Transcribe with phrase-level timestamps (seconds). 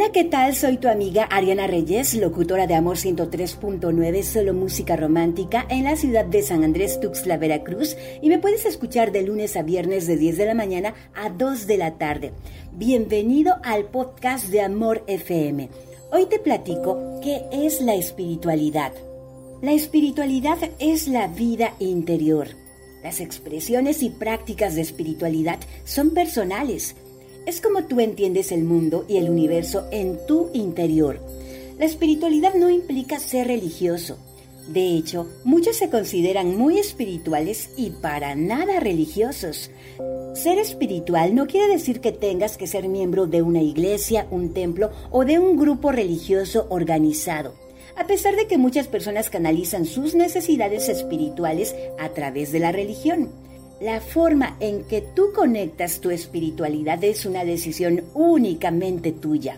[0.00, 0.56] Hola, ¿qué tal?
[0.56, 6.24] Soy tu amiga Ariana Reyes, locutora de Amor 103.9, solo música romántica en la ciudad
[6.24, 10.38] de San Andrés Tuxtla, Veracruz, y me puedes escuchar de lunes a viernes de 10
[10.38, 12.32] de la mañana a 2 de la tarde.
[12.72, 15.68] Bienvenido al podcast de Amor FM.
[16.12, 18.92] Hoy te platico qué es la espiritualidad.
[19.60, 22.48] La espiritualidad es la vida interior.
[23.02, 26.96] Las expresiones y prácticas de espiritualidad son personales
[27.46, 31.20] es como tú entiendes el mundo y el universo en tu interior.
[31.78, 34.18] La espiritualidad no implica ser religioso.
[34.68, 39.70] De hecho, muchos se consideran muy espirituales y para nada religiosos.
[40.34, 44.90] Ser espiritual no quiere decir que tengas que ser miembro de una iglesia, un templo
[45.10, 47.54] o de un grupo religioso organizado.
[47.96, 53.30] A pesar de que muchas personas canalizan sus necesidades espirituales a través de la religión.
[53.80, 59.56] La forma en que tú conectas tu espiritualidad es una decisión únicamente tuya.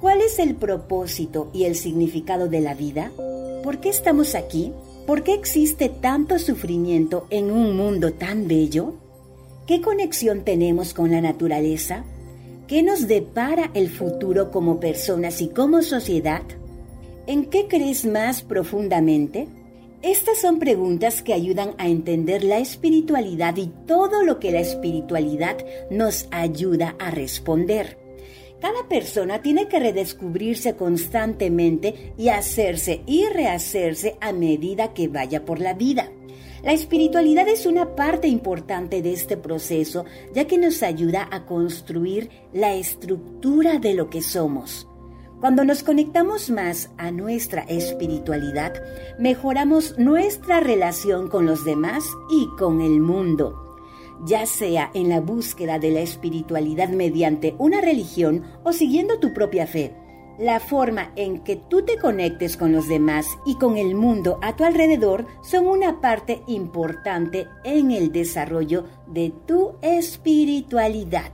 [0.00, 3.10] ¿Cuál es el propósito y el significado de la vida?
[3.64, 4.72] ¿Por qué estamos aquí?
[5.08, 8.94] ¿Por qué existe tanto sufrimiento en un mundo tan bello?
[9.66, 12.04] ¿Qué conexión tenemos con la naturaleza?
[12.68, 16.42] ¿Qué nos depara el futuro como personas y como sociedad?
[17.26, 19.48] ¿En qué crees más profundamente?
[20.04, 25.56] Estas son preguntas que ayudan a entender la espiritualidad y todo lo que la espiritualidad
[25.90, 27.96] nos ayuda a responder.
[28.60, 35.58] Cada persona tiene que redescubrirse constantemente y hacerse y rehacerse a medida que vaya por
[35.58, 36.12] la vida.
[36.62, 42.28] La espiritualidad es una parte importante de este proceso ya que nos ayuda a construir
[42.52, 44.86] la estructura de lo que somos.
[45.40, 48.72] Cuando nos conectamos más a nuestra espiritualidad,
[49.18, 53.76] mejoramos nuestra relación con los demás y con el mundo,
[54.24, 59.66] ya sea en la búsqueda de la espiritualidad mediante una religión o siguiendo tu propia
[59.66, 59.94] fe.
[60.38, 64.56] La forma en que tú te conectes con los demás y con el mundo a
[64.56, 71.30] tu alrededor son una parte importante en el desarrollo de tu espiritualidad.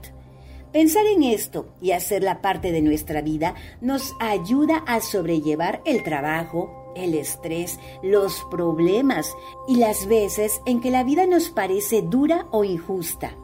[0.71, 6.93] Pensar en esto y hacerla parte de nuestra vida nos ayuda a sobrellevar el trabajo,
[6.95, 9.35] el estrés, los problemas
[9.67, 13.35] y las veces en que la vida nos parece dura o injusta.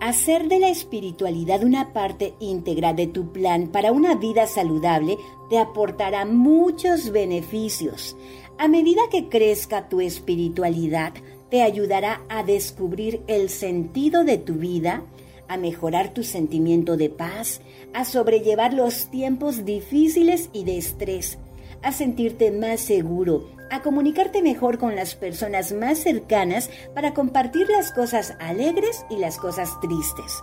[0.00, 5.18] Hacer de la espiritualidad una parte íntegra de tu plan para una vida saludable
[5.50, 8.16] te aportará muchos beneficios.
[8.56, 11.12] A medida que crezca tu espiritualidad,
[11.50, 15.02] te ayudará a descubrir el sentido de tu vida,
[15.48, 17.60] a mejorar tu sentimiento de paz,
[17.94, 21.38] a sobrellevar los tiempos difíciles y de estrés,
[21.82, 27.92] a sentirte más seguro, a comunicarte mejor con las personas más cercanas para compartir las
[27.92, 30.42] cosas alegres y las cosas tristes.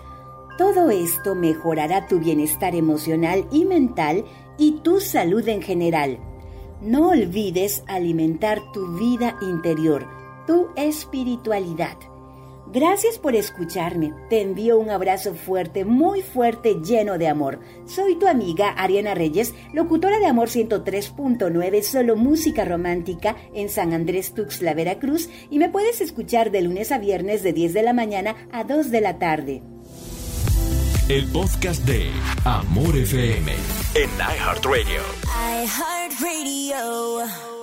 [0.58, 4.24] Todo esto mejorará tu bienestar emocional y mental
[4.58, 6.18] y tu salud en general.
[6.82, 10.08] No olvides alimentar tu vida interior,
[10.48, 11.98] tu espiritualidad.
[12.68, 14.14] Gracias por escucharme.
[14.30, 17.60] Te envío un abrazo fuerte, muy fuerte, lleno de amor.
[17.86, 24.34] Soy tu amiga Ariana Reyes, locutora de Amor 103.9, solo música romántica en San Andrés
[24.34, 28.36] Tuxtla, Veracruz, y me puedes escuchar de lunes a viernes de 10 de la mañana
[28.52, 29.62] a 2 de la tarde.
[31.08, 32.10] El podcast de
[32.46, 33.52] Amor FM
[33.94, 35.02] en iHeartRadio.
[35.64, 37.55] iHeartRadio.